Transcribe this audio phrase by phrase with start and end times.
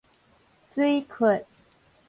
[0.71, 1.45] 水窟